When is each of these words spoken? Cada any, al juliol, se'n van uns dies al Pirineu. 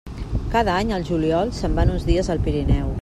Cada 0.53 0.77
any, 0.83 0.93
al 0.95 1.05
juliol, 1.09 1.51
se'n 1.59 1.77
van 1.81 1.93
uns 1.97 2.09
dies 2.09 2.33
al 2.37 2.43
Pirineu. 2.49 2.91